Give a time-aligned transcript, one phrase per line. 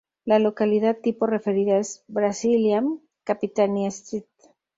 [0.25, 4.27] La localidad tipo referida es: “Brasiliam...Capitania St.